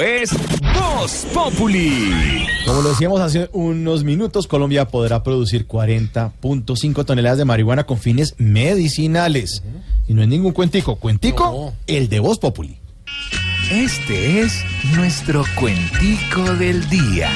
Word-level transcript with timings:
Es 0.00 0.30
Voz 0.74 1.26
Populi. 1.34 2.46
Como 2.64 2.80
lo 2.80 2.88
decíamos 2.88 3.20
hace 3.20 3.50
unos 3.52 4.04
minutos, 4.04 4.46
Colombia 4.46 4.88
podrá 4.88 5.22
producir 5.22 5.68
40.5 5.68 7.04
toneladas 7.04 7.36
de 7.36 7.44
marihuana 7.44 7.84
con 7.84 7.98
fines 7.98 8.34
medicinales. 8.38 9.62
Y 10.08 10.14
no 10.14 10.22
es 10.22 10.28
ningún 10.28 10.52
cuentico. 10.52 10.96
Cuentico, 10.96 11.74
el 11.86 12.08
de 12.08 12.20
Voz 12.20 12.38
Populi. 12.38 12.78
Este 13.70 14.40
es 14.40 14.64
nuestro 14.96 15.44
cuentico 15.60 16.42
del 16.54 16.88
día. 16.88 17.28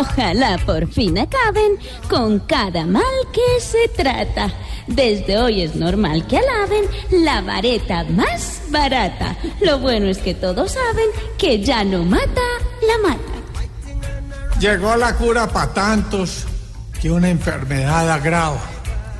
Ojalá 0.00 0.58
por 0.64 0.90
fin 0.90 1.18
acaben 1.18 1.72
con 2.08 2.38
cada 2.40 2.86
mal 2.86 3.02
que 3.32 3.60
se 3.60 3.86
trata. 3.88 4.50
Desde 4.86 5.38
hoy 5.38 5.60
es 5.62 5.76
normal 5.76 6.26
que 6.26 6.38
alaben 6.38 6.84
la 7.24 7.42
vareta 7.42 8.04
más 8.04 8.62
barata. 8.70 9.36
Lo 9.60 9.78
bueno 9.78 10.06
es 10.06 10.18
que 10.18 10.34
todos 10.34 10.72
saben 10.72 11.06
que 11.36 11.62
ya 11.62 11.84
no 11.84 12.02
mata, 12.04 12.40
la 12.82 13.08
mata. 13.10 14.58
Llegó 14.58 14.96
la 14.96 15.14
cura 15.16 15.46
para 15.48 15.72
tantos 15.74 16.44
que 17.00 17.10
una 17.10 17.28
enfermedad 17.28 18.10
agrava. 18.10 18.60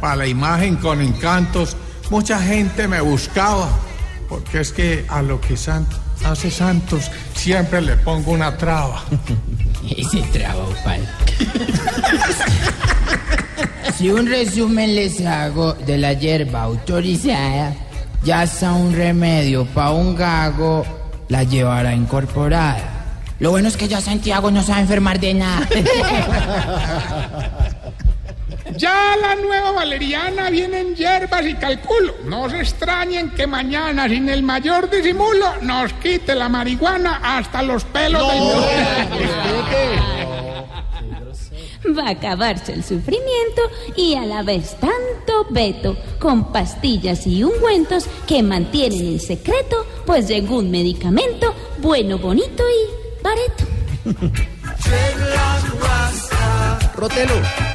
Para 0.01 0.17
la 0.17 0.27
imagen 0.27 0.77
con 0.77 1.01
encantos, 1.03 1.77
mucha 2.11 2.41
gente 2.41 2.89
me 2.89 3.01
buscaba. 3.03 3.69
Porque 4.31 4.61
es 4.61 4.73
que 4.73 5.05
a 5.09 5.21
lo 5.23 5.41
que 5.41 5.57
san- 5.57 5.87
hace 6.25 6.51
Santos 6.51 7.11
siempre 7.35 7.83
le 7.83 7.97
pongo 7.97 8.33
una 8.33 8.57
traba. 8.57 9.03
Ese 9.97 10.21
trabajo, 10.33 10.75
pal. 10.85 11.01
Si 13.97 14.11
un 14.11 14.27
resumen 14.27 14.95
les 14.95 15.21
hago 15.27 15.75
de 15.75 15.99
la 15.99 16.15
hierba 16.15 16.63
autorizada, 16.63 17.75
ya 18.25 18.45
está 18.45 18.73
un 18.73 18.95
remedio 18.95 19.67
pa' 19.67 19.93
un 19.93 20.17
gago, 20.17 20.87
la 21.29 21.45
llevará 21.45 21.95
incorporada. 21.95 22.81
Lo 23.41 23.51
bueno 23.51 23.69
es 23.69 23.77
que 23.77 23.89
ya 23.89 24.01
Santiago 24.01 24.51
no 24.51 24.63
sabe 24.63 24.81
enfermar 24.81 25.21
de 25.21 25.35
nada. 25.35 25.69
Ya 28.77 29.17
la 29.21 29.35
nueva 29.37 29.73
valeriana 29.73 30.51
viene 30.51 30.81
en 30.81 30.95
hierbas 30.95 31.47
y 31.47 31.55
calculo. 31.55 32.15
No 32.25 32.49
se 32.49 32.61
extrañen 32.61 33.31
que 33.31 33.47
mañana, 33.47 34.09
sin 34.09 34.29
el 34.29 34.43
mayor 34.43 34.91
disimulo, 34.91 35.57
nos 35.63 35.93
quite 35.95 36.35
la 36.35 36.49
marihuana 36.49 37.21
hasta 37.23 37.63
los 37.63 37.85
pelos 37.85 38.23
del 38.29 38.41
Va 41.97 42.09
a 42.09 42.11
acabarse 42.11 42.75
el 42.75 42.85
sufrimiento 42.85 43.63
y 43.97 44.15
a 44.15 44.27
la 44.27 44.43
vez 44.43 44.77
tanto 44.79 45.47
veto 45.49 45.97
con 46.19 46.53
pastillas 46.53 47.27
y 47.27 47.43
ungüentos 47.43 48.07
que 48.27 48.43
mantienen 48.43 49.07
en 49.07 49.21
secreto, 49.21 49.87
pues 50.05 50.29
llegó 50.29 50.59
un 50.59 50.71
medicamento 50.71 51.55
bueno, 51.79 52.19
bonito 52.19 52.63
y 52.69 53.01
rasta. 53.25 53.65
Rotelo. 56.95 57.70